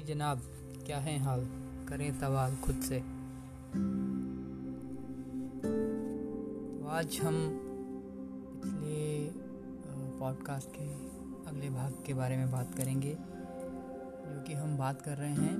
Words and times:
जी 0.00 0.06
जनाब, 0.06 0.42
क्या 0.86 0.98
है 0.98 1.18
हाल? 1.18 1.40
करें 1.88 2.12
सवाल 2.20 2.54
खुद 2.56 2.76
से। 2.80 2.98
तो 6.78 6.86
आज 6.88 7.18
हम 7.22 7.36
पिछले 8.54 9.00
पॉडकास्ट 10.20 10.68
के 10.76 10.86
अगले 11.50 11.70
भाग 11.70 12.02
के 12.06 12.14
बारे 12.14 12.36
में 12.36 12.50
बात 12.50 12.74
करेंगे, 12.76 13.12
जो 13.12 14.42
कि 14.42 14.52
हम 14.52 14.76
बात 14.78 15.02
कर 15.02 15.16
रहे 15.16 15.32
हैं 15.32 15.54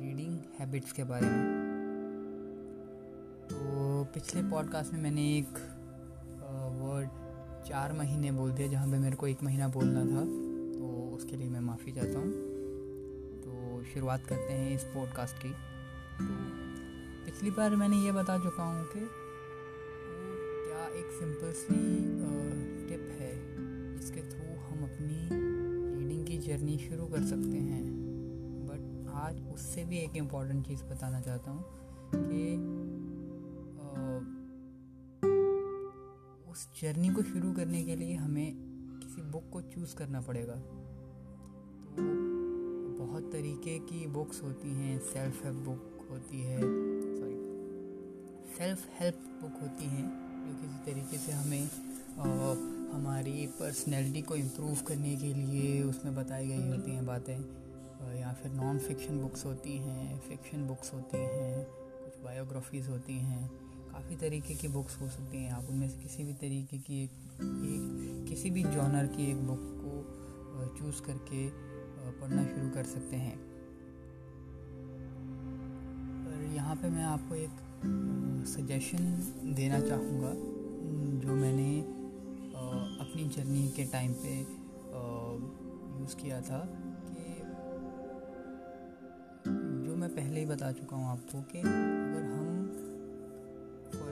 रीडिंग 0.00 0.38
हैबिट्स 0.60 0.92
के 0.92 1.04
बारे 1.04 1.26
में। 1.26 1.44
तो 3.50 4.04
पिछले 4.14 4.42
पॉडकास्ट 4.50 4.92
में 4.92 5.00
मैंने 5.02 5.28
एक 5.38 5.58
वर्ड 6.80 7.08
चार 7.68 7.92
महीने 7.92 8.32
बोल 8.32 8.50
दिया, 8.50 8.68
जहाँ 8.68 8.90
पे 8.90 8.98
मेरे 8.98 9.16
को 9.16 9.26
एक 9.26 9.42
महीना 9.42 9.68
बोलना 9.68 10.04
था 10.06 10.24
तो 10.72 11.16
उसके 11.16 11.36
लिए 11.36 11.48
मैं 11.48 11.60
माफ़ी 11.60 11.92
चाहता 11.92 12.18
हूँ। 12.18 12.45
शुरुआत 13.94 14.26
करते 14.26 14.52
हैं 14.52 14.74
इस 14.74 14.84
पॉडकास्ट 14.84 15.36
की। 15.36 15.48
तो 15.48 16.34
पिछली 17.24 17.50
बार 17.50 17.76
मैंने 17.76 17.96
ये 17.96 18.12
बता 18.12 18.38
चुका 18.38 18.62
हूँ 18.62 18.86
कि, 18.86 19.00
क्या 20.68 20.86
एक 20.88 21.10
सिंपल 21.12 21.52
सी 21.52 21.74
टिप 22.88 23.16
है 23.20 23.32
जिसके 23.98 24.20
थ्रू 24.20 24.60
हम 24.60 24.82
अपनी 24.82 25.28
रीडिंग 25.98 26.26
की 26.26 26.38
जर्नी 26.38 26.78
शुरू 26.78 27.06
कर 27.06 27.24
सकते 27.24 27.58
हैं। 27.58 27.84
बट 28.66 29.10
आज 29.14 29.40
उससे 29.54 29.84
भी 29.84 29.98
एक 29.98 30.16
इंपॉर्टेंट 30.16 30.66
चीज़ 30.66 30.84
बताना 30.84 31.20
चाहता 31.20 31.50
हूँ 31.50 31.64
कि 32.14 32.56
उस 36.50 36.82
जर्नी 36.82 37.08
को 37.08 37.22
शुरू 37.22 37.52
करने 37.52 37.84
के 37.84 37.96
लिए 37.96 38.14
हमें 38.14 38.54
किसी 39.02 39.22
बुक 39.22 39.50
को 39.52 39.62
चूज़ 39.62 39.96
करना 39.96 40.20
पड़ेगा। 40.20 40.54
तरीके 43.32 43.78
की 43.78 44.06
बुक्स 44.06 44.42
होती 44.42 44.68
हैं 44.68 44.98
सेल्फ 44.98 45.44
हेल्प 45.44 45.56
बुक 45.56 46.08
होती 46.10 46.42
है 46.42 46.60
सॉरी 46.60 47.36
सेल्फ 48.56 48.86
हेल्प 49.00 49.14
बुक 49.42 49.62
होती 49.62 49.84
हैं 49.84 50.06
जो 50.46 50.54
किसी 50.60 50.92
तरीके 50.92 51.18
से 51.18 51.32
हमें 51.32 51.68
आ, 52.18 52.28
हमारी 52.96 53.46
पर्सनैलिटी 53.46 54.22
को 54.22 54.36
इम्प्रूव 54.36 54.82
करने 54.86 55.16
के 55.16 55.34
लिए 55.34 55.82
उसमें 55.82 56.14
बताई 56.14 56.46
गई 56.48 56.68
होती 56.68 56.90
हैं 56.90 57.06
बातें 57.06 57.38
या 58.20 58.32
फिर 58.32 58.52
नॉन 58.52 58.78
फिक्शन 58.78 59.20
बुक्स 59.20 59.44
होती 59.44 59.76
हैं 59.76 60.20
फिक्शन 60.20 60.66
बुक्स 60.66 60.94
होती 60.94 61.18
हैं 61.18 61.66
कुछ 62.04 62.24
बायोग्राफीज़ 62.24 62.88
होती 62.88 63.12
हैं 63.12 63.50
काफ़ी 63.92 64.16
तरीके 64.16 64.54
की 64.54 64.68
बुक्स 64.68 65.00
हो 65.00 65.08
सकती 65.08 65.36
हैं। 65.36 65.52
आप 65.52 65.66
उनमें 65.70 65.88
से 65.88 65.98
किसी 66.02 66.24
भी 66.24 66.32
तरीके 66.32 66.78
की 66.78 67.02
एक, 67.04 67.10
एक 67.40 68.26
किसी 68.28 68.50
भी 68.50 68.62
जॉनर 68.62 69.06
की 69.06 69.30
एक 69.30 69.36
बुक 69.36 69.60
को 69.60 70.76
चूज़ 70.78 71.02
करके 71.02 71.46
पढ़ना 72.12 72.44
शुरू 72.44 72.68
कर 72.70 72.84
सकते 72.84 73.16
हैं। 73.16 73.36
पर 76.24 76.54
यहाँ 76.54 76.76
पे 76.76 76.88
मैं 76.88 77.04
आपको 77.04 77.34
एक 77.34 77.54
सजेशन 78.48 79.04
देना 79.54 79.80
चाहूँगा, 79.80 80.32
जो 81.20 81.34
मैंने 81.34 81.68
अपनी 83.00 83.24
जर्नी 83.28 83.68
के 83.68 83.84
टाइम 83.84 84.12
पे 84.12 84.38
यूज़ 86.00 86.16
किया 86.16 86.40
था 86.40 86.58
कि 87.06 87.34
जो 89.86 89.96
मैं 89.96 90.10
पहले 90.16 90.40
ही 90.40 90.46
बता 90.46 90.72
चुका 90.72 90.96
हूँ 90.96 91.06
आपको 91.06 91.42
कि 91.42 91.58
अगर 91.58 92.24
हम 92.24 92.44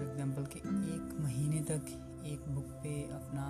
एग्जांपल 0.03 0.45
कि 0.45 0.59
एक 0.59 1.17
महीने 1.21 1.61
तक 1.61 1.83
एक 2.27 2.49
बुक 2.49 2.69
पे 2.83 3.03
अपना 3.13 3.45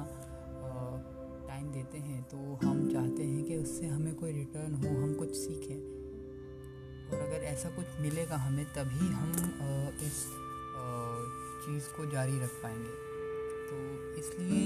टाइम 1.55 1.67
देते 1.73 1.99
हैं 1.99 2.23
तो 2.23 2.37
हम 2.63 2.79
चाहते 2.93 3.25
हैं 3.25 3.43
कि 3.45 3.57
उससे 3.57 3.87
हमें 3.87 4.15
कोई 4.15 4.33
रिटर्न 4.33 4.73
हो, 4.75 4.89
हम 5.03 5.13
कुछ 5.15 5.35
सीखें। 5.35 5.77
और 7.07 7.21
अगर 7.21 7.45
ऐसा 7.47 7.69
कुछ 7.77 8.01
मिलेगा 8.01 8.37
हमें, 8.37 8.65
तभी 8.77 9.07
हम 9.11 9.31
इस 10.07 10.19
चीज़ 11.67 11.87
को 11.97 12.07
जारी 12.13 12.41
रख 12.41 12.57
पाएँगे। 12.63 12.95
तो 13.69 13.77
इसलिए 14.21 14.65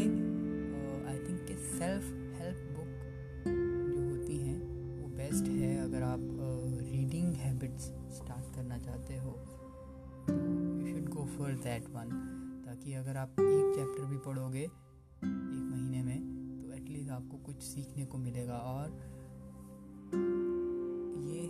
आई 1.11 1.19
थिंक 1.19 1.45
कि 1.49 1.57
सेल्फ 1.67 2.09
हेल्प 2.39 2.73
बुक 2.79 2.91
जो 3.91 4.09
होती 4.09 4.39
हैं, 4.39 4.59
वो 5.03 5.09
बेस्ट 5.19 5.49
है 5.51 5.77
अगर 5.85 6.03
आप 6.03 6.25
रीडिंग 6.89 7.33
हैबिट्स 7.37 7.93
स्टार्ट 8.17 8.55
करना 8.55 8.79
चाहते 8.79 9.19
हो। 9.19 9.39
You 10.29 10.87
should 10.89 11.15
go 11.17 11.29
for 11.39 11.53
that 11.69 11.91
one 11.91 12.19
ताकि 12.67 12.95
अगर 12.95 13.17
आप 13.17 13.41
एक 13.41 13.75
चैप्टर 13.77 14.05
भी 14.05 14.19
पढ़ोगे, 14.27 14.63
एक 14.63 15.68
आपको 17.19 17.37
कुछ 17.37 17.63
सीखने 17.63 18.05
को 18.07 18.19
मिलेगा 18.19 18.57
और 18.73 18.91
ये 21.29 21.43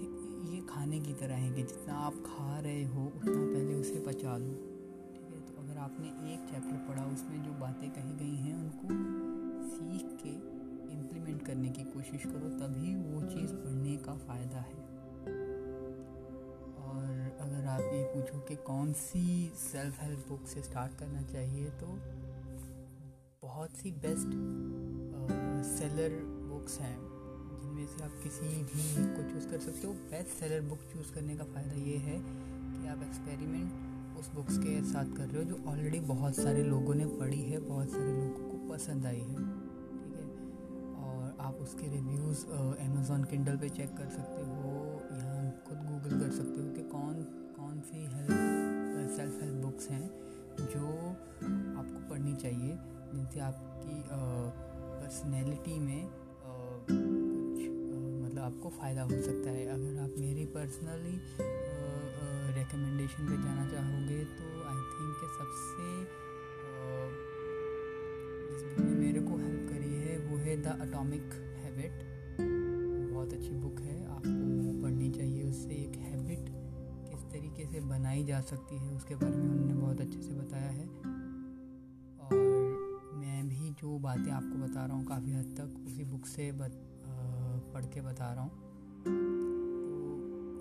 ये 0.50 0.60
खाने 0.68 1.00
की 1.00 1.12
तरह 1.14 1.34
है 1.34 1.50
कि 1.52 1.62
जितना 1.62 1.94
आप 1.94 2.14
खा 2.26 2.58
रहे 2.60 2.84
हो, 2.84 3.04
उतना 3.06 3.32
पहले 3.32 3.74
उसे 3.74 4.00
पचा 4.06 4.36
लो। 4.36 4.52
ठीक 5.12 5.34
है 5.34 5.40
तो 5.40 5.62
अगर 5.62 5.78
आपने 5.78 6.08
एक 6.34 6.48
चैप्टर 6.50 6.76
पढ़ा, 6.88 7.04
उसमें 7.06 7.42
जो 7.44 7.52
बातें 7.60 7.90
कही 7.90 8.14
गई 8.16 8.36
हैं, 8.36 8.54
उनको 8.54 8.88
सीख 9.68 10.16
के 10.22 10.32
इम्प्लीमेंट 10.92 11.42
करने 11.46 11.70
की 11.70 11.84
कोशिश 11.84 12.24
करो, 12.24 12.48
तभी 12.60 12.94
वो 12.94 13.22
चीज़ 13.22 13.52
पढ़ने 13.54 13.96
का 13.96 14.14
फ़ायदा 14.18 14.60
है। 14.60 14.86
और 16.88 17.36
अगर 17.40 17.66
आप 17.66 17.80
ये 17.80 18.04
पूछो 18.14 18.38
कि 18.40 18.56
कौन 18.66 18.92
सी 18.92 19.24
सेल्फ 19.56 20.02
हेल्प 20.02 20.28
बुक 20.28 20.46
से 20.46 20.62
स्टार्ट 20.62 20.98
करना 20.98 21.22
चाहिए 21.22 21.70
तो 21.80 21.98
बहुत 23.42 23.76
सी 23.76 23.90
बेस्ट 23.90 24.34
सेलर 25.68 26.14
बुक्स 26.48 26.78
हैं, 26.80 26.96
जिनमें 27.60 27.86
से 27.86 28.04
आप 28.04 28.12
किसी 28.22 28.48
भी 28.64 29.06
को 29.16 29.22
चूज़ 29.30 29.48
कर 29.50 29.58
सकते 29.60 29.86
हो। 29.86 29.92
बेस्ट 30.10 30.38
सेलर 30.38 30.60
बुक 30.68 30.80
चूज़ 30.92 31.12
करने 31.14 31.36
का 31.36 31.44
फ़ायदा 31.46 31.76
ये 31.82 31.96
है 32.06 32.18
कि 32.18 32.88
आप 32.88 33.02
एक्सपेरिमेंट 33.02 34.18
उस 34.18 34.30
बुक्स 34.34 34.58
के 34.58 34.80
साथ 34.84 35.16
कर 35.16 35.26
रहे 35.26 35.38
हो, 35.38 35.48
जो 35.50 35.56
ऑलरेडी 35.70 36.00
बहुत 36.06 36.36
सारे 36.36 36.62
लोगों 36.64 36.94
ने 36.94 37.06
पढ़ी 37.18 37.42
है, 37.42 37.58
बहुत 37.60 37.90
सारे 37.90 38.12
लोगों 38.14 38.48
को 38.50 38.56
पसंद 38.68 39.06
आई 39.06 39.20
है, 39.22 39.44
ठीक 39.90 40.14
है? 40.14 40.24
और 41.04 41.36
आप 41.40 41.58
उसके 41.62 41.90
रिव्यूज़ 41.90 42.44
अमेज़ॉन 42.86 43.24
किंडल 43.24 43.56
पे 43.56 43.68
चेक 43.70 43.96
कर 43.98 44.08
सकते 44.10 44.42
हो, 44.44 44.72
या 45.12 45.50
खुद 45.68 45.78
गूगल 45.86 46.20
कर 46.20 46.30
सकते 46.32 46.62
हो 46.62 46.72
कि 46.72 46.82
कौन 46.90 47.22
कौन 47.56 47.80
सी 47.82 48.04
हेल्प 48.06 49.16
सेल्फ 49.16 49.42
हेल्प 49.42 49.62
बुक्स 49.62 49.88
हैं 49.90 50.06
जो 50.58 50.86
आपको 51.78 52.08
पढ़नी 52.10 52.34
चाहिए, 52.36 52.78
जिनसे 53.12 53.40
आपकी 53.40 53.96
पर्सनैलिटी 55.08 55.74
में 55.80 56.08
कुछ 56.86 57.60
मतलब 58.22 58.40
आपको 58.40 58.68
फ़ायदा 58.70 59.02
हो 59.02 59.20
सकता 59.22 59.50
है। 59.50 59.62
अगर 59.66 60.00
आप 60.00 60.18
मेरी 60.18 60.44
पर्सनली 60.56 61.12
रिकमेंडेशन 62.56 63.22
पे 63.28 63.36
जाना 63.36 63.64
चाहोगे 63.70 64.18
तो 64.32 64.48
आई 64.68 64.80
थिंक 64.90 65.22
सबसे 65.38 65.86
जिस 68.50 68.60
बुक 68.66 68.80
ने 68.80 68.92
मेरे 68.96 69.20
को 69.20 69.32
हेल्प 69.38 69.62
करी 69.70 69.94
है, 69.94 70.18
वो 70.26 70.34
है 70.38 70.56
द 70.62 70.76
अटोमिक 70.82 71.26
हैबिट 71.62 71.94
बहुत 73.12 73.32
अच्छी 73.32 73.54
बुक 73.56 73.80
है। 73.80 73.96
आपको 74.08 74.82
पढ़नी 74.82 75.08
चाहिए। 75.10 75.42
उससे 75.44 75.74
एक 75.76 75.94
हैबिट 76.02 76.44
किस 77.08 77.22
तरीके 77.32 77.64
से 77.72 77.78
बनाई 77.88 78.22
जा 78.24 78.40
सकती 78.52 78.74
है, 78.76 78.88
उसके 78.96 79.14
बारे 79.16 79.36
में 79.36 79.48
उन्होंने 79.48 79.74
बहुत 79.74 79.98
अच्छे 80.00 80.17
बातें 84.18 84.32
आपको 84.32 84.58
बता 84.58 84.84
रहा 84.86 84.96
हूँ 84.96 85.04
काफ़ी 85.06 85.32
हद 85.32 85.50
तक। 85.58 85.74
उसी 85.86 86.04
बुक 86.04 86.24
से 86.26 86.50
बत, 86.52 86.72
आ, 87.06 87.16
पढ़ 87.72 87.84
के 87.86 88.00
बता 88.00 88.32
रहा 88.34 88.42
हूँ। 88.42 88.50
तो 89.04 89.12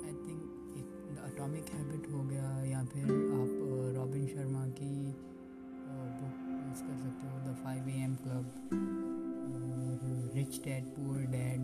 आई 0.05 0.13
थिंक 0.13 0.41
एक 0.77 0.89
अटोमिक 1.25 1.69
हैबिट 1.73 2.09
हो 2.11 2.23
गया 2.23 2.49
या 2.63 2.83
फिर 2.85 3.05
आप 3.37 3.53
रॉबिन 3.95 4.27
शर्मा 4.27 4.65
की 4.77 4.91
बुक 6.19 6.35
यूज़ 6.67 6.81
कर 6.83 6.95
सकते 6.97 7.25
हो 7.27 7.35
the 7.47 7.55
five 7.63 7.89
A 7.89 7.97
M 8.03 8.15
club 8.15 8.45
rich 10.35 10.53
dad 10.65 10.83
poor 10.85 11.21
dad 11.31 11.56